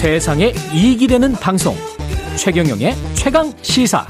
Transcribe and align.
세상에 0.00 0.52
이익이 0.72 1.08
되는 1.08 1.32
방송 1.32 1.74
최경영의 2.36 2.92
최강 3.16 3.46
시사 3.62 4.06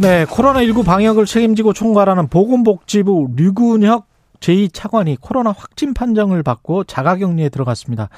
네 0.00 0.24
코로나19 0.26 0.86
방역을 0.86 1.24
책임지고 1.24 1.72
총괄하는 1.72 2.28
보건복지부 2.28 3.30
류근혁 3.36 4.06
제2차관이 4.38 5.16
코로나 5.20 5.50
확진 5.50 5.92
판정을 5.92 6.44
받고 6.44 6.84
자가격리에 6.84 7.48
들어갔습니다. 7.48 8.10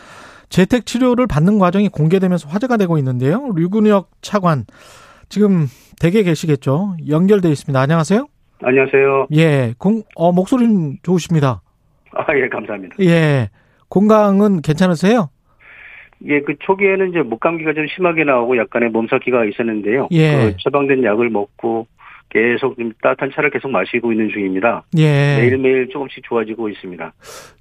재택치료를 0.50 1.26
받는 1.26 1.58
과정이 1.58 1.88
공개되면서 1.88 2.50
화제가 2.50 2.76
되고 2.76 2.98
있는데요. 2.98 3.48
류근혁 3.54 4.10
차관 4.20 4.66
지금 5.30 5.68
댁에 6.00 6.22
계시겠죠? 6.22 6.98
연결돼 7.08 7.48
있습니다. 7.48 7.80
안녕하세요. 7.80 8.26
안녕하세요. 8.62 9.28
예, 9.36 9.72
공, 9.78 10.02
어, 10.16 10.32
목소리는 10.32 10.98
좋으십니다. 11.02 11.62
아, 12.12 12.26
예, 12.36 12.46
감사합니다. 12.50 12.96
예, 13.00 13.48
건강은 13.88 14.62
괜찮으세요? 14.62 15.30
예, 16.26 16.40
그 16.40 16.54
초기에는 16.60 17.10
이제 17.10 17.20
목감기가 17.20 17.74
좀 17.74 17.86
심하게 17.94 18.24
나오고 18.24 18.56
약간의 18.56 18.88
몸살기가 18.90 19.44
있었는데요. 19.44 20.08
예. 20.12 20.32
그 20.52 20.56
처방된 20.62 21.04
약을 21.04 21.28
먹고 21.28 21.86
계속 22.30 22.76
좀 22.76 22.90
따뜻한 23.02 23.30
차를 23.34 23.50
계속 23.50 23.70
마시고 23.70 24.12
있는 24.12 24.30
중입니다. 24.30 24.82
예. 24.96 25.36
매일매일 25.38 25.88
조금씩 25.90 26.24
좋아지고 26.24 26.70
있습니다. 26.70 27.12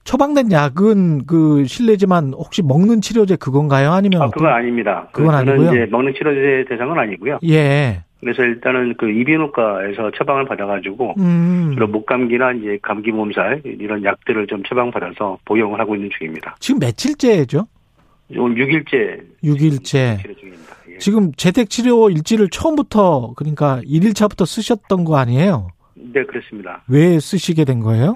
처방된 0.06 0.52
약은 0.52 1.26
그 1.28 1.66
실례지만 1.66 2.34
혹시 2.34 2.64
먹는 2.64 3.02
치료제 3.02 3.36
그건가요? 3.36 3.92
아니면 3.92 4.22
아, 4.22 4.26
어떤- 4.26 4.32
그건 4.32 4.54
아닙니다. 4.54 5.08
그 5.12 5.22
그건 5.22 5.36
아니고요? 5.36 5.70
이제 5.72 5.88
먹는 5.92 6.14
치료제 6.14 6.66
대상은 6.70 6.98
아니고요. 6.98 7.40
예. 7.50 8.05
그래서 8.20 8.44
일단은 8.44 8.96
그 8.98 9.10
이비인후과에서 9.10 10.12
처방을 10.18 10.46
받아가지고 10.46 11.16
음. 11.20 11.72
주로 11.74 11.88
목감기나 11.88 12.54
이제 12.54 12.80
감기 12.82 13.12
몸살 13.12 13.62
이런 13.66 14.04
약들을 14.04 14.48
좀 14.48 14.63
처방받아서 14.63 15.40
복용을 15.46 15.80
하고 15.80 15.96
있는 15.96 16.10
중입니다. 16.18 16.55
지금 16.60 16.80
며칠째죠? 16.80 17.68
오늘 18.38 18.66
6일째 18.66 19.21
6일째. 19.43 20.21
치료 20.21 20.34
중입니다. 20.36 20.76
예. 20.90 20.98
지금 20.98 21.32
재택 21.34 21.70
치료 21.70 22.10
일지를 22.10 22.49
처음부터 22.49 23.34
그러니까 23.36 23.82
1일차부터 23.86 24.46
쓰셨던 24.48 25.04
거 25.04 25.18
아니에요? 25.18 25.68
네, 25.93 26.24
그렇습니다. 26.24 26.84
왜 26.88 27.20
쓰시게 27.20 27.66
된 27.66 27.82
거예요? 27.82 28.16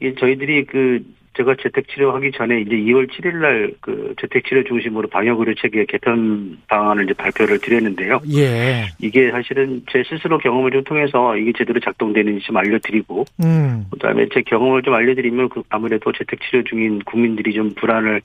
예, 0.00 0.14
저희들이 0.14 0.66
그 0.66 1.04
제가 1.34 1.56
재택 1.62 1.88
치료하기 1.88 2.32
전에 2.32 2.60
이제 2.60 2.76
2월 2.76 3.10
7일 3.10 3.36
날 3.36 3.72
그 3.80 4.14
재택 4.20 4.44
치료 4.44 4.62
중심으로 4.64 5.08
방역 5.08 5.40
의료 5.40 5.54
체계 5.54 5.84
개편 5.84 6.58
방안을 6.68 7.04
이제 7.04 7.14
발표를 7.14 7.58
드렸는데요. 7.58 8.20
예. 8.34 8.86
이게 9.00 9.30
사실은 9.30 9.82
제 9.90 10.02
스스로 10.08 10.38
경험을 10.38 10.70
좀 10.70 10.84
통해서 10.84 11.36
이게 11.36 11.52
제대로 11.56 11.80
작동되는지 11.80 12.44
좀 12.44 12.56
알려드리고 12.56 13.24
음. 13.44 13.86
그다음에 13.90 14.26
제 14.32 14.42
경험을 14.42 14.82
좀 14.82 14.94
알려드리면 14.94 15.48
그 15.48 15.62
아무래도 15.68 16.12
재택 16.12 16.40
치료 16.42 16.62
중인 16.64 17.00
국민들이 17.04 17.52
좀 17.52 17.74
불안을 17.74 18.20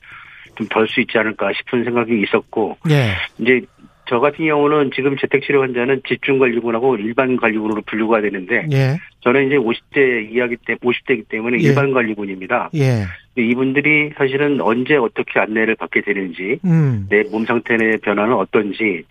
좀 0.56 0.68
덜 0.70 0.88
수 0.88 1.02
있지 1.02 1.18
않을까 1.18 1.52
싶은 1.54 1.84
생각이 1.84 2.20
있었고 2.24 2.78
예. 2.90 3.14
이제 3.40 3.62
저 4.10 4.20
같은 4.20 4.46
경우는 4.46 4.92
지금 4.96 5.18
재택 5.18 5.44
치료 5.44 5.62
환자는 5.62 6.02
집중 6.08 6.40
관리군하고 6.40 6.96
일반 6.98 7.38
관리군으로 7.38 7.82
분류가 7.86 8.22
되는데 8.22 8.68
예. 8.72 8.98
저는 9.22 9.48
이제 9.48 9.56
50대 9.56 10.32
이야기 10.32 10.56
때 10.66 10.76
50대이기 10.76 11.28
때문에 11.30 11.58
예. 11.60 11.68
일반 11.68 11.92
관리군입니다. 11.92 12.70
예. 12.76 13.06
이분들이 13.42 14.12
사실은 14.18 14.62
언제 14.62 14.96
어떻게 14.96 15.40
안내를 15.40 15.76
받게 15.76 16.02
되는지, 16.02 16.60
음. 16.66 17.08
내몸 17.10 17.46
상태의 17.46 18.00
변화는 18.02 18.34
어떤지, 18.36 19.04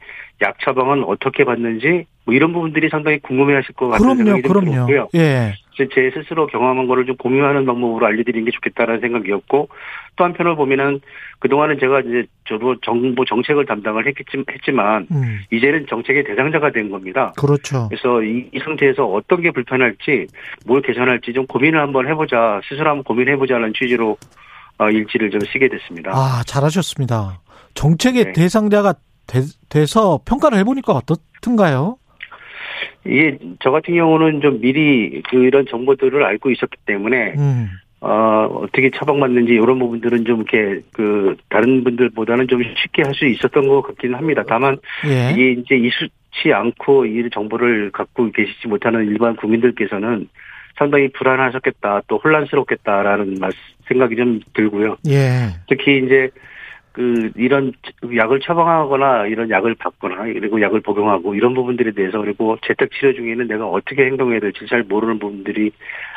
약 0.43 0.59
처방은 0.61 1.05
어떻게 1.05 1.45
받는지, 1.45 2.05
뭐 2.25 2.35
이런 2.35 2.53
부분들이 2.53 2.89
상당히 2.89 3.19
궁금해하실 3.21 3.75
것 3.75 3.89
같은 3.89 4.05
그럼요. 4.05 4.17
생각이 4.17 4.43
좀 4.43 4.53
그럼요. 4.53 4.87
들었고요. 4.87 5.09
예. 5.15 5.55
제 5.95 6.11
스스로 6.15 6.47
경험한 6.47 6.87
거를 6.87 7.05
좀 7.05 7.17
공유하는 7.17 7.67
방법으로 7.67 8.07
알려드리는 8.07 8.45
게 8.47 8.51
좋겠다라는 8.51 9.01
생각이었고, 9.01 9.69
또 10.17 10.25
한편으로 10.25 10.57
보면은 10.57 11.01
그동안은 11.39 11.79
제가 11.79 12.01
이제 12.01 12.25
저도 12.49 12.81
정보 12.81 13.25
정책을 13.27 13.67
담당을 13.67 14.07
했겠지, 14.07 14.43
했지만, 14.51 15.07
음. 15.11 15.41
이제는 15.53 15.87
정책의 15.89 16.25
대상자가 16.25 16.71
된 16.71 16.91
겁니다. 16.91 17.33
그렇죠. 17.37 17.89
그래서 17.89 18.23
이, 18.23 18.49
이 18.53 18.59
상태에서 18.59 19.05
어떤 19.05 19.43
게 19.43 19.51
불편할지 19.51 20.27
뭘 20.67 20.81
개선할지 20.81 21.35
좀 21.35 21.47
고민을 21.47 21.79
한번 21.79 22.09
해보자 22.09 22.61
스스로 22.69 22.89
한번 22.89 23.05
고민해보자는 23.05 23.75
취지로 23.75 24.16
어, 24.79 24.91
일지를 24.91 25.31
좀 25.31 25.41
쓰게 25.41 25.69
됐습니다. 25.69 26.11
아, 26.13 26.43
잘하셨습니다. 26.47 27.41
정책의 27.75 28.25
네. 28.27 28.33
대상자가 28.33 28.95
되, 29.27 29.41
돼서 29.69 30.21
평가를 30.25 30.59
해보니까 30.59 30.93
어떻든가요? 30.93 31.97
이게 33.05 33.39
저 33.63 33.71
같은 33.71 33.95
경우는 33.95 34.41
좀 34.41 34.61
미리 34.61 35.23
그 35.31 35.45
이런 35.45 35.65
정보들을 35.71 36.25
알고 36.25 36.51
있었기 36.51 36.77
때문에 36.87 37.35
음. 37.39 37.69
어, 38.01 38.47
어떻게 38.63 38.91
처방받는지 38.91 39.53
이런 39.53 39.79
부분들은 39.79 40.25
좀 40.27 40.43
이렇게 40.43 40.83
그 40.93 41.37
다른 41.49 41.83
분들보다는 41.83 42.47
좀 42.49 42.63
쉽게 42.63 43.03
할 43.03 43.15
수 43.15 43.27
있었던 43.27 43.67
것 43.69 43.83
같기는 43.83 44.17
합니다. 44.17 44.43
다만 44.47 44.77
예. 45.07 45.33
이게 45.33 45.53
이제 45.53 45.77
이수치 45.77 46.53
않고 46.53 47.07
이 47.07 47.31
정보를 47.33 47.91
갖고 47.93 48.31
계시지 48.31 48.69
못하는 48.69 49.07
일반 49.07 49.35
국민들께서는 49.37 50.29
상당히 50.77 51.09
불안하셨겠다 51.09 52.03
또 52.09 52.19
혼란스럽겠다라는 52.19 53.37
말- 53.41 53.53
생각이 53.89 54.17
좀 54.17 54.41
들고요. 54.55 54.97
예. 55.09 55.49
특히 55.69 55.99
이제 56.05 56.29
그 56.93 57.31
이런 57.37 57.73
약을 58.17 58.41
처방하거나 58.41 59.27
이런 59.27 59.51
약을 59.51 59.75
받거나 59.75 60.25
그리고 60.25 60.61
약을 60.61 60.81
복용하고 60.81 61.35
이런 61.35 61.53
부분들에 61.55 61.93
대해서 61.93 62.19
그리고 62.21 62.57
재택 62.67 62.91
치료 62.93 63.13
중에는 63.13 63.47
내가 63.49 63.67
어떻게 63.67 64.07
행동해야 64.07 64.41
될지 64.41 64.67
잘 64.67 64.83
모르는 64.83 65.19
부분들이 65.19 65.71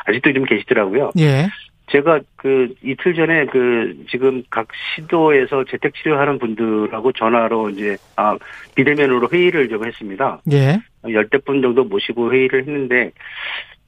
아직도 0.05 0.31
좀 0.33 0.45
계시더라고요. 0.45 1.11
예. 1.19 1.47
제가 1.91 2.19
그 2.35 2.73
이틀 2.83 3.13
전에 3.15 3.45
그 3.47 4.05
지금 4.09 4.43
각 4.49 4.67
시도에서 4.95 5.63
재택 5.65 5.93
치료하는 5.95 6.37
분들하고 6.39 7.11
전화로 7.11 7.71
이제 7.71 7.97
아 8.15 8.37
비대면으로 8.75 9.27
회의를 9.33 9.67
좀 9.69 9.85
했습니다. 9.85 10.39
예. 10.53 10.77
열대 11.11 11.39
분 11.39 11.61
정도 11.61 11.83
모시고 11.83 12.31
회의를 12.31 12.61
했는데 12.61 13.11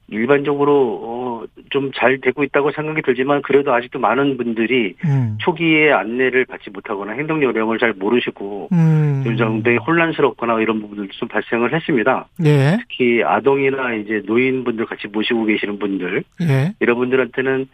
일반적으로 0.08 1.00
어, 1.02 1.44
좀 1.70 1.92
잘 1.94 2.20
되고 2.20 2.42
있다고 2.42 2.72
생각이 2.72 3.02
들지만 3.02 3.42
그래도 3.42 3.72
아직도 3.72 3.98
많은 3.98 4.36
분들이 4.36 4.94
음. 5.04 5.36
초기에 5.40 5.92
안내를 5.92 6.44
받지 6.46 6.70
못하거나 6.70 7.12
행동 7.12 7.42
요령을 7.42 7.78
잘 7.78 7.92
모르시고 7.92 8.68
음. 8.72 9.22
좀 9.24 9.36
상당히 9.36 9.76
혼란스럽거나 9.78 10.60
이런 10.60 10.80
부분들도 10.80 11.12
좀 11.12 11.28
발생을 11.28 11.74
했습니다. 11.74 12.26
예. 12.44 12.78
특히 12.80 13.22
아동이나 13.22 13.94
이제 13.94 14.22
노인분들 14.26 14.86
같이 14.86 15.06
모시고 15.08 15.44
계시는 15.44 15.78
분들 15.78 16.24
예. 16.42 16.72
이런 16.80 16.96
분들한테는 16.96 17.68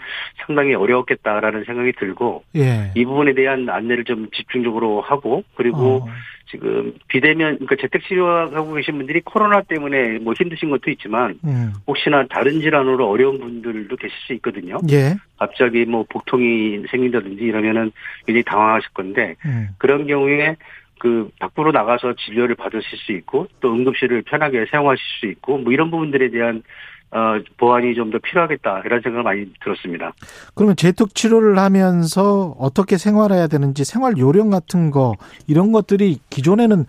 상당히 0.46 0.74
어려웠겠다라는 0.74 1.64
생각이 1.64 1.92
들고 1.92 2.42
예. 2.56 2.90
이 2.94 3.04
부분에 3.04 3.34
대한 3.34 3.68
안내를 3.68 4.04
좀 4.04 4.28
집중적으로 4.34 5.00
하고 5.00 5.42
그리고 5.54 6.02
어. 6.02 6.06
지금 6.50 6.94
비대면 7.08 7.58
그러니까 7.58 7.76
재택 7.80 8.02
치료하고 8.06 8.72
계신 8.74 8.96
분들이 8.96 9.20
코로나 9.20 9.62
때문에 9.62 10.18
뭐 10.18 10.32
힘드신 10.32 10.70
것도 10.70 10.90
있지만 10.92 11.38
음. 11.44 11.72
혹시나 11.86 12.26
다른 12.28 12.60
질환으로 12.60 13.08
어려운 13.08 13.38
분들도 13.38 13.94
계실 13.96 14.16
수 14.26 14.32
있거든요. 14.34 14.78
예. 14.90 15.14
갑자기 15.36 15.84
뭐 15.84 16.04
복통이 16.08 16.84
생긴다든지 16.90 17.44
이러면은 17.44 17.92
굉장히 18.26 18.42
당황하실 18.44 18.90
건데 18.94 19.36
음. 19.44 19.68
그런 19.78 20.06
경우에 20.06 20.56
그 20.98 21.30
밖으로 21.38 21.70
나가서 21.70 22.14
진료를 22.14 22.56
받으실 22.56 22.98
수 22.98 23.12
있고 23.12 23.46
또 23.60 23.72
응급실을 23.72 24.22
편하게 24.22 24.66
사용하실 24.70 25.04
수 25.20 25.26
있고 25.26 25.58
뭐 25.58 25.72
이런 25.72 25.90
부분들에 25.90 26.30
대한 26.30 26.62
어 27.10 27.38
보완이 27.56 27.94
좀 27.94 28.10
더 28.10 28.18
필요하겠다 28.18 28.82
이런 28.84 29.00
생각을 29.00 29.22
많이 29.22 29.46
들었습니다. 29.62 30.12
그러면 30.54 30.76
재택 30.76 31.14
치료를 31.14 31.58
하면서 31.58 32.54
어떻게 32.58 32.96
생활해야 32.98 33.46
되는지 33.46 33.84
생활 33.84 34.18
요령 34.18 34.50
같은 34.50 34.90
거 34.90 35.14
이런 35.46 35.72
것들이 35.72 36.18
기존에는 36.30 36.84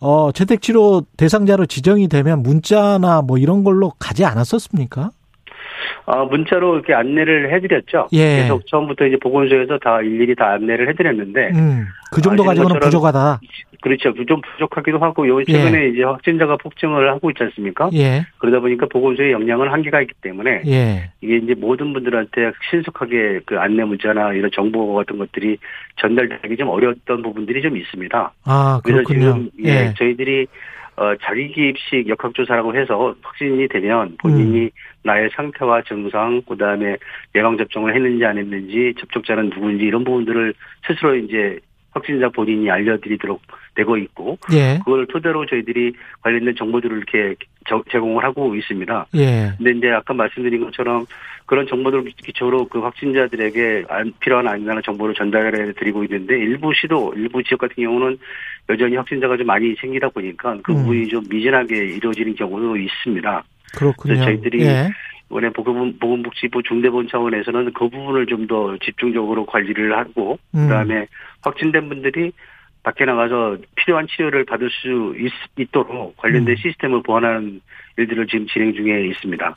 어 0.00 0.32
재택 0.32 0.60
치료 0.60 1.02
대상자로 1.16 1.64
지정이 1.66 2.08
되면 2.08 2.42
문자나 2.42 3.22
뭐 3.22 3.38
이런 3.38 3.64
걸로 3.64 3.92
가지 3.98 4.24
않았었습니까? 4.24 5.10
아 6.06 6.24
문자로 6.24 6.74
이렇게 6.74 6.92
안내를 6.92 7.54
해드렸죠. 7.54 8.08
예. 8.12 8.42
계속 8.42 8.66
처음부터 8.66 9.06
이제 9.06 9.16
보건소에서 9.16 9.78
다 9.78 10.00
일일이 10.02 10.34
다 10.34 10.50
안내를 10.52 10.88
해드렸는데 10.90 11.50
음. 11.54 11.86
그 12.14 12.22
정도 12.22 12.44
가지고는 12.44 12.78
부족하다. 12.80 13.40
그렇죠. 13.82 14.14
좀 14.26 14.40
부족하기도 14.40 14.98
하고 14.98 15.28
요 15.28 15.44
최근에 15.44 15.88
이제 15.88 16.04
확진자가 16.04 16.56
폭증을 16.56 17.10
하고 17.10 17.30
있지 17.30 17.42
않습니까? 17.42 17.90
예. 17.92 18.24
그러다 18.38 18.60
보니까 18.60 18.86
보건소의 18.86 19.32
역량은 19.32 19.68
한계가 19.68 20.00
있기 20.00 20.14
때문에 20.22 20.62
예. 20.66 21.10
이게 21.20 21.36
이제 21.36 21.54
모든 21.54 21.92
분들한테 21.92 22.52
신속하게 22.70 23.40
그 23.44 23.58
안내 23.58 23.84
문자나 23.84 24.32
이런 24.32 24.50
정보 24.54 24.94
같은 24.94 25.18
것들이 25.18 25.58
전달되기 25.96 26.56
좀 26.56 26.68
어려웠던 26.68 27.22
부분들이 27.22 27.60
좀 27.60 27.76
있습니다. 27.76 28.32
아, 28.44 28.80
그래서 28.82 29.02
그렇군요. 29.02 29.20
지금 29.20 29.50
예, 29.64 29.92
저희들이 29.98 30.46
어, 30.96 31.14
자기기입식 31.22 32.08
역학조사라고 32.08 32.76
해서 32.76 33.14
확진이 33.20 33.66
되면 33.68 34.16
본인이 34.18 34.64
음. 34.64 34.70
나의 35.02 35.28
상태와 35.34 35.82
증상, 35.82 36.40
그 36.48 36.56
다음에 36.56 36.96
예방접종을 37.34 37.94
했는지 37.94 38.24
안 38.24 38.38
했는지, 38.38 38.94
접촉자는 39.00 39.50
누군지 39.50 39.84
이런 39.84 40.04
부분들을 40.04 40.54
스스로 40.86 41.16
이제 41.16 41.58
확진자 41.94 42.28
본인이 42.28 42.70
알려드리도록 42.70 43.40
되고 43.74 43.96
있고 43.96 44.36
예. 44.52 44.78
그걸 44.78 45.06
토대로 45.06 45.46
저희들이 45.46 45.92
관련된 46.22 46.54
정보들을 46.56 46.96
이렇게 46.96 47.36
제공을 47.90 48.22
하고 48.22 48.54
있습니다. 48.54 49.06
예. 49.14 49.52
근데 49.56 49.70
이제 49.70 49.90
아까 49.90 50.12
말씀드린 50.12 50.64
것처럼 50.64 51.06
그런 51.46 51.66
정보들을 51.66 52.04
기초로 52.22 52.68
그 52.68 52.80
확진자들에게 52.80 53.84
필요한 54.20 54.48
안전한 54.48 54.82
정보를 54.84 55.14
전달해 55.14 55.72
드리고 55.72 56.04
있는데 56.04 56.38
일부 56.38 56.72
시도, 56.74 57.12
일부 57.16 57.42
지역 57.42 57.60
같은 57.60 57.82
경우는 57.82 58.18
여전히 58.68 58.96
확진자가 58.96 59.36
좀 59.36 59.46
많이 59.46 59.74
생기다 59.76 60.08
보니까 60.08 60.58
그 60.62 60.74
부분이 60.74 61.04
음. 61.04 61.08
좀 61.08 61.24
미진하게 61.28 61.76
이루어지는 61.76 62.34
경우도 62.34 62.76
있습니다. 62.76 63.44
그렇군요. 63.76 64.24
저희들이 64.24 64.62
예. 64.62 64.88
이번에 65.34 65.50
보건, 65.50 65.98
보건복지부 65.98 66.62
중대본 66.62 67.08
차원에서는 67.10 67.72
그 67.74 67.88
부분을 67.88 68.26
좀 68.26 68.44
더 68.44 68.76
집중적으로 68.84 69.46
관리를 69.46 69.96
하고 69.96 70.38
음. 70.54 70.68
그다음에 70.68 71.06
확진된 71.40 71.88
분들이 71.88 72.30
밖에 72.82 73.06
나가서 73.06 73.56
필요한 73.74 74.06
치료를 74.06 74.44
받을 74.44 74.68
수 74.68 75.14
있, 75.56 75.72
도록 75.72 76.14
관련된 76.18 76.52
음. 76.52 76.56
시스템을 76.56 77.02
보완하는 77.02 77.62
일들을 77.96 78.26
지금 78.26 78.46
진행 78.46 78.74
중에 78.74 79.06
있습니다. 79.08 79.56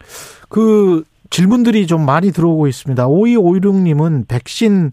그 0.50 1.04
질문들이 1.30 1.86
좀 1.86 2.06
많이 2.06 2.32
들어오고 2.32 2.68
있습니다. 2.68 3.06
5256님은 3.08 4.30
백신 4.30 4.92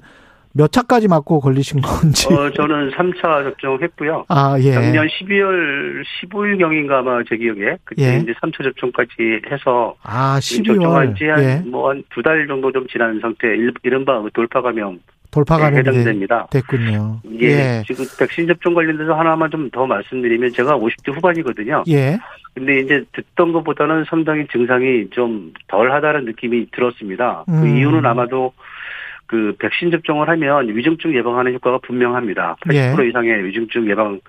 몇 0.56 0.70
차까지 0.70 1.08
맞고 1.08 1.40
걸리신 1.40 1.80
건지. 1.82 2.28
어, 2.32 2.50
저는 2.50 2.92
3차 2.92 3.42
접종했고요. 3.42 4.26
아, 4.28 4.56
예. 4.60 4.72
작년 4.72 5.06
12월 5.08 6.04
15일 6.22 6.58
경인가 6.58 6.98
아마 7.00 7.22
제 7.28 7.36
기억에 7.36 7.76
그때 7.84 8.14
예. 8.14 8.18
이제 8.18 8.32
3차 8.40 8.62
접종까지 8.62 9.42
해서 9.50 9.94
아, 10.04 10.38
12월 10.38 10.66
접종한 10.66 11.14
지한 11.16 11.42
예. 11.42 11.62
뭐한 11.68 12.04
두달 12.10 12.46
정도 12.46 12.70
좀 12.70 12.86
지난 12.86 13.18
상태 13.20 13.48
이른바 13.82 14.22
돌파 14.32 14.62
감염 14.62 15.00
돌파 15.32 15.58
감염이 15.58 15.78
해당됩니다. 15.78 16.46
됐군요. 16.50 17.20
예, 17.40 17.46
예. 17.46 17.82
지금 17.88 18.04
백신 18.16 18.46
접종 18.46 18.74
관련돼서 18.74 19.14
하나만 19.14 19.50
좀 19.50 19.68
더 19.72 19.84
말씀드리면 19.86 20.52
제가 20.52 20.78
50대 20.78 21.12
후반이거든요. 21.16 21.82
예. 21.88 22.16
근데 22.54 22.78
이제 22.78 23.04
듣던 23.12 23.52
것보다는 23.52 24.04
상당히 24.08 24.46
증상이 24.52 25.10
좀 25.10 25.52
덜하다는 25.66 26.26
느낌이 26.26 26.70
들었습니다. 26.70 27.42
그 27.46 27.52
음. 27.52 27.60
그 27.62 27.66
이유는 27.66 28.06
아마도 28.06 28.52
그 29.26 29.54
백신 29.58 29.90
접종을 29.90 30.28
하면 30.28 30.68
위중증 30.68 31.14
예방하는 31.14 31.54
효과가 31.54 31.78
분명합니다. 31.78 32.56
80% 32.66 33.04
예. 33.04 33.08
이상의 33.08 33.44
위중증 33.44 33.88
예방 33.88 34.20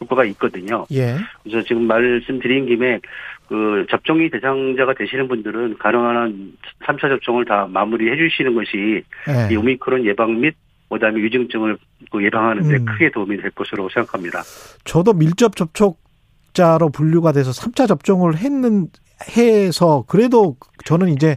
효과가 0.00 0.24
있거든요. 0.26 0.86
예. 0.92 1.16
그래서 1.42 1.62
지금 1.66 1.86
말씀드린 1.86 2.66
김에 2.66 3.00
그 3.48 3.86
접종이 3.90 4.30
대상자가 4.30 4.94
되시는 4.94 5.28
분들은 5.28 5.78
가능한 5.78 6.16
한 6.16 6.52
3차 6.84 7.08
접종을 7.08 7.44
다 7.44 7.66
마무리해 7.70 8.16
주시는 8.16 8.54
것이 8.54 9.02
예. 9.28 9.52
이 9.52 9.56
오미크론 9.56 10.04
예방 10.04 10.40
및 10.40 10.54
그다음에 10.88 11.22
위중증을 11.22 11.78
그 12.10 12.22
예방하는 12.22 12.68
데 12.68 12.76
음. 12.76 12.84
크게 12.84 13.10
도움이 13.10 13.38
될 13.38 13.50
것으로 13.50 13.88
생각합니다. 13.88 14.42
저도 14.84 15.14
밀접 15.14 15.56
접촉자로 15.56 16.90
분류가 16.90 17.32
돼서 17.32 17.50
3차 17.50 17.88
접종을 17.88 18.36
했는 18.36 18.88
해서 19.36 20.04
그래도 20.08 20.56
저는 20.84 21.08
이제 21.08 21.36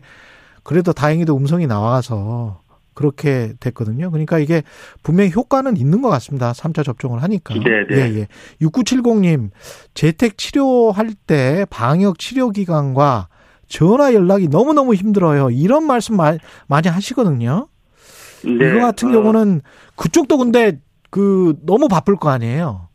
그래도 0.64 0.94
다행히도 0.94 1.38
음성이 1.38 1.68
나와서 1.68 2.62
그렇게 2.96 3.54
됐거든요. 3.60 4.10
그러니까 4.10 4.40
이게 4.40 4.64
분명히 5.04 5.32
효과는 5.32 5.78
있는 5.78 6.02
것 6.02 6.10
같습니다. 6.10 6.54
3차 6.54 6.84
접종을 6.84 7.22
하니까. 7.22 7.54
네, 7.54 7.62
네. 7.90 7.96
예, 7.96 8.20
예. 8.20 8.28
6970님, 8.62 9.52
재택 9.94 10.38
치료할 10.38 11.14
때 11.28 11.66
방역 11.70 12.18
치료 12.18 12.50
기관과 12.50 13.28
전화 13.68 14.14
연락이 14.14 14.48
너무너무 14.48 14.96
힘들어요. 14.96 15.52
이런 15.52 15.86
말씀 15.86 16.18
많이 16.18 16.90
하시거든요. 16.90 17.68
네. 18.44 18.70
이거 18.70 18.80
같은 18.80 19.10
어. 19.10 19.12
경우는 19.12 19.62
그쪽도 19.96 20.38
근데 20.38 20.80
그 21.10 21.56
너무 21.66 21.88
바쁠 21.88 22.16
거 22.16 22.30
아니에요. 22.30 22.88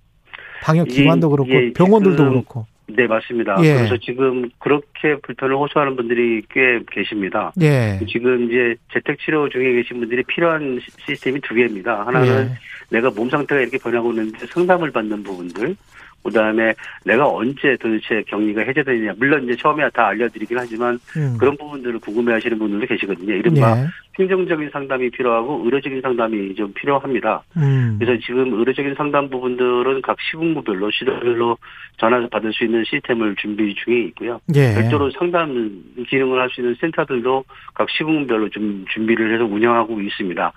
방역 0.63 0.89
기관도 0.89 1.31
그렇고 1.31 1.51
예, 1.51 1.73
병원들도 1.73 2.23
그렇고. 2.23 2.67
네, 2.97 3.07
맞습니다. 3.07 3.57
예. 3.63 3.75
그래서 3.75 3.97
지금 3.99 4.49
그렇게 4.59 5.17
불편을 5.23 5.57
호소하는 5.57 5.97
분들이 5.97 6.43
꽤 6.51 6.81
계십니다. 6.91 7.53
예. 7.61 7.99
지금 8.09 8.45
이제 8.45 8.75
재택치료 8.93 9.49
중에 9.49 9.73
계신 9.73 10.01
분들이 10.01 10.23
필요한 10.23 10.81
시스템이 11.07 11.41
두 11.41 11.55
개입니다. 11.55 12.07
하나는 12.07 12.51
예. 12.51 12.97
내가 12.97 13.11
몸 13.11 13.31
상태가 13.31 13.61
이렇게 13.61 13.79
변하고 13.79 14.11
있는데 14.11 14.47
상담을 14.47 14.91
받는 14.91 15.23
부분들. 15.23 15.77
그 16.23 16.31
다음에 16.31 16.75
내가 17.05 17.27
언제 17.27 17.77
도대체 17.81 18.23
격리가 18.27 18.63
해제되느냐. 18.63 19.15
물론 19.17 19.45
이제 19.45 19.57
처음에 19.57 19.89
다 19.91 20.09
알려드리긴 20.09 20.59
하지만 20.59 20.99
음. 21.17 21.37
그런 21.39 21.57
부분들을 21.57 21.99
궁금해 22.01 22.35
하시는 22.35 22.59
분들도 22.59 22.87
계시거든요. 22.87 23.35
이른바 23.35 23.81
예. 23.81 23.87
행정적인 24.21 24.71
상담이 24.71 25.11
필요하고 25.11 25.63
의료적인 25.65 26.03
상담이 26.03 26.55
좀 26.55 26.73
필요합니다. 26.75 27.43
음. 27.57 27.97
그래서 27.99 28.21
지금 28.25 28.53
의료적인 28.53 28.95
상담 28.95 29.31
부분들은 29.31 30.03
각 30.03 30.17
시군구별로 30.31 30.91
시도별로 30.91 31.57
전화 31.97 32.27
받을 32.29 32.53
수 32.53 32.65
있는 32.65 32.85
시스템을 32.85 33.37
준비 33.37 33.75
중에 33.75 33.99
있고요. 34.09 34.41
예. 34.55 34.75
별도로 34.75 35.11
상담 35.13 35.83
기능을 36.09 36.41
할 36.41 36.51
수 36.51 36.61
있는 36.61 36.75
센터들도 36.81 37.45
각 37.75 37.89
시군별로 37.91 38.49
좀 38.49 38.85
준비를 38.93 39.35
해서 39.35 39.45
운영하고 39.45 40.01
있습니다. 40.01 40.53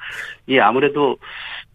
이 0.47 0.57
아무래도 0.59 1.17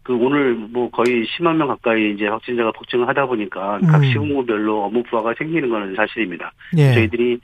그 0.02 0.14
오늘 0.14 0.55
뭐 0.55 0.91
거의 0.91 1.25
10만 1.26 1.56
명 1.56 1.69
가까이 1.69 2.14
이제 2.14 2.26
확진자가 2.26 2.73
폭증을 2.73 3.06
하다 3.08 3.26
보니까 3.26 3.76
음. 3.82 3.87
각 3.87 4.02
시군구별로 4.05 4.84
업무 4.84 5.02
부하가 5.05 5.34
생기는 5.38 5.69
것은 5.69 5.94
사실입니다. 5.94 6.52
예. 6.76 6.94
저희들이 6.94 7.38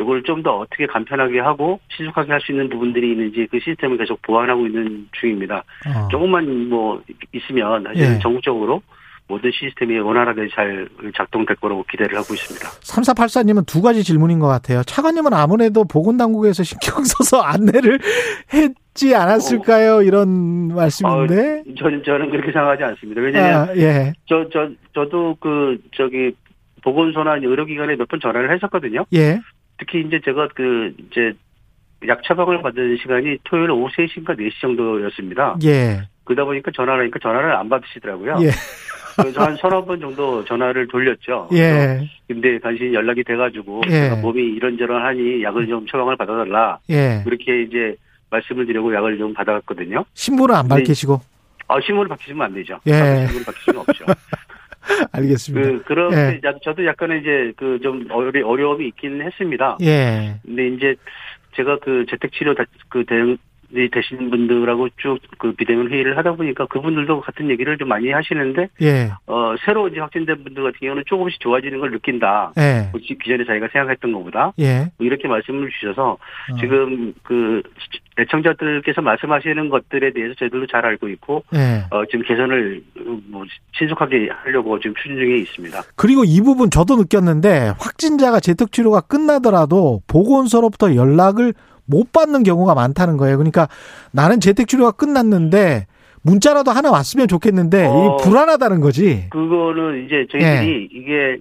이걸 0.00 0.22
좀 0.22 0.42
더 0.42 0.58
어떻게 0.58 0.86
간편하게 0.86 1.40
하고 1.40 1.80
신속하게 1.96 2.30
할 2.32 2.40
수 2.40 2.52
있는 2.52 2.68
부분들이 2.68 3.10
있는지 3.12 3.46
그 3.50 3.58
시스템을 3.60 3.98
계속 3.98 4.22
보완하고 4.22 4.66
있는 4.66 5.08
중입니다. 5.20 5.64
어. 5.86 6.08
조금만 6.10 6.68
뭐 6.68 7.02
있으면 7.32 7.84
예. 7.96 8.18
전국적으로 8.20 8.80
모든 9.26 9.50
시스템이 9.52 9.98
원활하게 9.98 10.48
잘 10.54 10.88
작동될 11.16 11.56
거라고 11.56 11.84
기대를 11.90 12.16
하고 12.16 12.32
있습니다. 12.32 12.66
3484님은 12.66 13.66
두 13.66 13.82
가지 13.82 14.02
질문인 14.02 14.38
것 14.38 14.46
같아요. 14.46 14.82
차관님은 14.84 15.34
아무래도 15.34 15.84
보건당국에서 15.84 16.62
신경 16.62 17.04
써서 17.04 17.42
안내를 17.44 17.98
했지 18.54 19.14
않았을까요? 19.14 19.96
어. 19.96 20.02
이런 20.02 20.68
말씀인데. 20.74 21.34
어, 21.60 21.74
저는, 21.78 22.02
저는 22.04 22.30
그렇게 22.30 22.52
생각하지 22.52 22.84
않습니다. 22.84 23.20
왜냐하면, 23.20 23.68
아, 23.68 23.76
예. 23.76 24.12
저, 24.26 24.48
저, 24.50 24.70
저도 24.94 25.36
그, 25.40 25.76
저기, 25.94 26.32
보건소나 26.82 27.34
의료기관에 27.42 27.96
몇 27.96 28.08
번 28.08 28.20
전화를 28.20 28.54
했었거든요. 28.54 29.04
예. 29.12 29.40
특히 29.78 30.04
이제 30.06 30.20
제가 30.24 30.48
그, 30.54 30.92
이제, 31.10 31.32
약 32.06 32.22
처방을 32.22 32.62
받은 32.62 32.98
시간이 33.02 33.38
토요일 33.44 33.70
오후 33.70 33.88
3시인가 33.88 34.38
4시 34.38 34.60
정도였습니다. 34.60 35.56
예. 35.64 36.02
그러다 36.24 36.44
보니까 36.44 36.70
전화를 36.70 37.02
하니까 37.02 37.18
전화를 37.20 37.56
안 37.56 37.68
받으시더라고요. 37.68 38.38
예. 38.42 38.50
그래서 39.16 39.42
한 39.42 39.56
서너 39.56 39.84
번 39.84 39.98
정도 39.98 40.44
전화를 40.44 40.86
돌렸죠. 40.86 41.48
예. 41.54 42.08
근데 42.28 42.58
간신히 42.58 42.94
연락이 42.94 43.24
돼가지고 43.24 43.82
예. 43.90 44.10
몸이 44.10 44.40
이런저런 44.40 45.04
하니 45.04 45.42
약을 45.42 45.66
좀 45.66 45.84
처방을 45.86 46.16
받아달라. 46.16 46.78
예. 46.90 47.22
그렇게 47.24 47.62
이제 47.62 47.96
말씀을 48.30 48.66
드리고 48.66 48.94
약을 48.94 49.18
좀 49.18 49.34
받아갔거든요. 49.34 50.04
신분을 50.14 50.54
안 50.54 50.68
밝히시고? 50.68 51.20
아, 51.66 51.80
신분을 51.80 52.08
밝히시면 52.08 52.46
안 52.46 52.54
되죠. 52.54 52.78
예. 52.86 53.26
신분을 53.26 53.44
수는 53.64 53.80
없죠. 53.80 54.04
알겠습니다. 55.12 55.68
그, 55.68 55.82
그런, 55.84 56.12
예. 56.12 56.40
저도 56.64 56.84
약간의 56.86 57.20
이제 57.20 57.52
그 57.56 57.78
좀 57.82 58.06
어려움이 58.10 58.86
있긴 58.88 59.22
했습니다. 59.22 59.78
예. 59.82 60.36
근데 60.44 60.68
이제 60.68 60.96
제가 61.54 61.78
그 61.78 62.04
재택치료 62.08 62.54
그 62.88 63.04
대응, 63.04 63.36
되신 63.72 64.30
분들하고 64.30 64.88
쭉 64.96 65.18
그 65.38 65.52
비대면 65.52 65.90
회의를 65.90 66.18
하다 66.18 66.34
보니까 66.34 66.66
그분들도 66.66 67.20
같은 67.20 67.48
얘기를 67.48 67.78
좀 67.78 67.88
많이 67.88 68.10
하시는데 68.10 68.68
예. 68.82 69.10
어 69.26 69.54
새로 69.64 69.88
이제 69.88 70.00
확진된 70.00 70.44
분들 70.44 70.62
같은 70.64 70.78
경우는 70.80 71.04
조금씩 71.06 71.40
좋아지는 71.40 71.78
걸 71.78 71.92
느낀다. 71.92 72.52
예. 72.58 72.88
뭐 72.90 73.00
기존에 73.00 73.44
자기가 73.44 73.68
생각했던 73.72 74.12
것보다 74.12 74.52
예. 74.58 74.90
뭐 74.98 75.06
이렇게 75.06 75.28
말씀을 75.28 75.70
주셔서 75.70 76.12
어. 76.12 76.56
지금 76.60 77.14
그 77.22 77.62
애청자들께서 78.18 79.00
말씀하시는 79.00 79.68
것들에 79.68 80.12
대해서 80.12 80.34
저희들도 80.34 80.66
잘 80.66 80.84
알고 80.84 81.08
있고 81.10 81.44
예. 81.54 81.84
어 81.90 82.04
지금 82.06 82.24
개선을 82.24 82.82
뭐 83.28 83.44
신속하게 83.78 84.28
하려고 84.42 84.78
지금 84.80 84.94
추진 84.96 85.16
중에 85.16 85.36
있습니다. 85.38 85.82
그리고 85.94 86.24
이 86.24 86.40
부분 86.40 86.68
저도 86.70 86.96
느꼈는데 86.96 87.74
확진자가 87.78 88.40
재택 88.40 88.72
치료가 88.72 89.00
끝나더라도 89.00 90.02
보건소로부터 90.08 90.96
연락을 90.96 91.54
못 91.88 92.12
받는 92.12 92.42
경우가 92.42 92.74
많다는 92.74 93.16
거예요. 93.16 93.36
그러니까 93.38 93.68
나는 94.12 94.40
재택 94.40 94.68
치료가 94.68 94.90
끝났는데 94.92 95.86
문자라도 96.22 96.70
하나 96.70 96.90
왔으면 96.90 97.26
좋겠는데 97.28 97.86
어, 97.86 98.16
불안하다는 98.18 98.80
거지. 98.80 99.26
그거는 99.30 100.04
이제 100.06 100.26
저희들이 100.30 100.88
예. 100.92 100.98
이게 100.98 101.38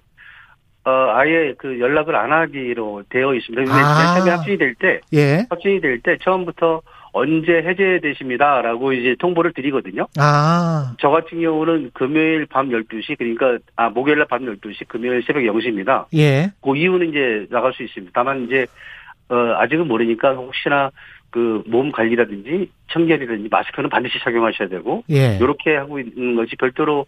어 0.85 0.89
아예 1.15 1.53
그 1.57 1.79
연락을 1.79 2.15
안 2.15 2.31
하기로 2.31 3.03
되어 3.09 3.33
있습니다. 3.35 3.73
아. 3.73 4.15
처음에 4.15 4.31
확진이 4.31 4.57
될 4.57 4.73
때, 4.75 5.01
예. 5.13 5.45
확진이 5.49 5.81
될 5.81 5.99
때 6.01 6.15
처음부터 6.21 6.81
언제 7.11 7.51
해제되십니다라고 7.63 8.93
이제 8.93 9.15
통보를 9.19 9.51
드리거든요. 9.53 10.07
아. 10.17 10.93
저 10.99 11.09
같은 11.09 11.41
경우는 11.41 11.91
금요일 11.93 12.45
밤 12.45 12.69
12시 12.69 13.17
그러니까 13.17 13.57
아 13.75 13.89
목요일 13.89 14.19
날밤 14.19 14.45
12시 14.45 14.87
금요일 14.87 15.23
새벽 15.23 15.41
0시입니다. 15.41 16.05
예. 16.15 16.51
그 16.63 16.77
이후는 16.77 17.09
이제 17.09 17.47
나갈 17.49 17.73
수 17.73 17.83
있습니다. 17.83 18.11
다만 18.13 18.45
이제 18.45 18.65
어, 19.29 19.35
아직은 19.57 19.87
모르니까 19.87 20.33
혹시나 20.33 20.91
그 21.29 21.61
몸 21.67 21.91
관리라든지 21.91 22.69
청결이라든지 22.91 23.49
마스크는 23.49 23.89
반드시 23.89 24.19
착용하셔야 24.19 24.69
되고 24.69 25.03
예. 25.09 25.37
이렇게 25.39 25.75
하고 25.75 25.99
있는 25.99 26.35
것이 26.35 26.55
별도로 26.55 27.01
어, 27.01 27.05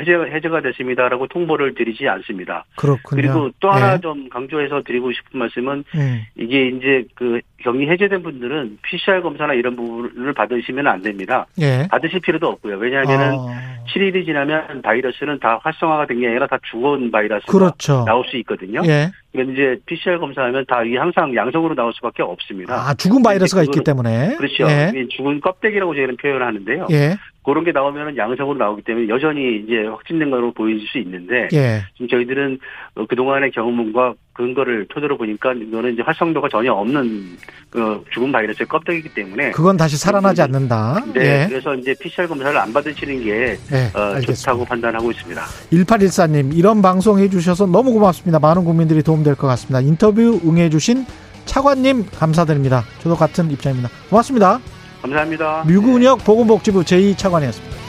해제, 0.00 0.12
해제가 0.12 0.60
됐습니다라고 0.60 1.26
통보를 1.28 1.74
드리지 1.74 2.06
않습니다. 2.08 2.64
그렇군요. 2.76 3.00
그리고 3.22 3.50
또 3.60 3.70
하나 3.70 3.94
예. 3.94 3.98
좀 4.00 4.28
강조해서 4.28 4.82
드리고 4.82 5.10
싶은 5.12 5.38
말씀은 5.40 5.84
음. 5.94 6.20
이게 6.36 6.68
이제 6.68 7.04
그 7.14 7.40
격리 7.62 7.88
해제된 7.88 8.22
분들은 8.22 8.78
PCR 8.82 9.22
검사나 9.22 9.54
이런 9.54 9.76
부분을 9.76 10.32
받으시면 10.34 10.86
안 10.86 11.00
됩니다. 11.02 11.46
예. 11.60 11.86
받으실 11.90 12.20
필요도 12.20 12.46
없고요. 12.46 12.76
왜냐하면은 12.76 13.34
어, 13.38 13.46
7일이 13.94 14.24
지나면 14.26 14.82
바이러스는 14.82 15.38
다 15.40 15.58
활성화가 15.62 16.06
된 16.06 16.20
게 16.20 16.28
아니라 16.28 16.46
다 16.46 16.58
죽어온 16.70 17.10
바이러스가 17.10 17.50
그렇죠. 17.50 18.04
나올 18.04 18.24
수 18.26 18.36
있거든요. 18.38 18.82
예. 18.84 19.10
그러니까 19.32 19.52
이제 19.54 19.76
PCR 19.86 20.18
검사하면 20.18 20.64
다 20.68 20.82
이게 20.84 20.98
항상 20.98 21.34
양성으로 21.34 21.74
나올 21.74 21.92
수밖에 21.94 22.22
없습니다. 22.22 22.74
아, 22.74 22.92
죽은 22.94 23.22
바이러스가 23.22 23.62
있기 23.62 23.78
그거는- 23.78 23.84
때문에. 23.86 24.36
그렇죠. 24.36 24.64
예. 24.68 24.92
죽은 25.16 25.40
껍데기라고 25.40 25.94
저희는 25.94 26.16
표현을 26.18 26.46
하는데요. 26.46 26.86
예. 26.90 27.16
그런 27.50 27.64
게 27.64 27.72
나오면 27.72 28.16
양성으로 28.16 28.58
나오기 28.58 28.82
때문에 28.82 29.08
여전히 29.08 29.62
이제 29.64 29.86
확진된 29.86 30.30
거로 30.30 30.52
보일 30.52 30.80
수 30.86 30.98
있는데 30.98 31.48
예. 31.52 31.82
지금 31.94 32.08
저희들은 32.08 32.58
어, 32.94 33.06
그동안의 33.06 33.50
경험과 33.50 34.14
근거를 34.32 34.86
토대로 34.88 35.18
보니까 35.18 35.52
이거는 35.52 35.94
이제 35.94 36.02
활성도가 36.02 36.48
전혀 36.48 36.72
없는 36.72 37.36
그 37.68 38.04
죽은 38.12 38.30
바이러스의 38.32 38.68
껍데기이기 38.68 39.14
때문에 39.14 39.50
그건 39.50 39.76
다시 39.76 39.96
살아나지 39.96 40.40
않는다. 40.42 41.04
네, 41.12 41.42
예. 41.42 41.46
그래서 41.48 41.74
이제 41.74 41.94
PCR 42.00 42.28
검사를 42.28 42.56
안 42.56 42.72
받으시는 42.72 43.24
게 43.24 43.56
예. 43.72 43.98
어. 43.98 44.20
좋다고 44.20 44.64
판단하고 44.64 45.10
있습니다. 45.10 45.42
1814님, 45.72 46.56
이런 46.56 46.80
방송 46.80 47.18
해주셔서 47.18 47.66
너무 47.66 47.92
고맙습니다. 47.92 48.38
많은 48.38 48.64
국민들이 48.64 49.02
도움될 49.02 49.34
것 49.34 49.46
같습니다. 49.48 49.80
인터뷰 49.80 50.40
응해주신 50.44 51.04
차관님 51.44 52.06
감사드립니다. 52.06 52.84
저도 53.00 53.16
같은 53.16 53.50
입장입니다. 53.50 53.90
고맙습니다. 54.08 54.60
감사합니다. 55.02 55.64
류근혁 55.66 56.24
보건복지부 56.24 56.82
제2차관이었습니다. 56.82 57.79